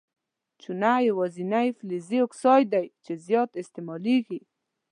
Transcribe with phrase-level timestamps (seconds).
[0.61, 4.39] چونه یوازیني فلزي اکساید دی چې زیات استعمالیږي.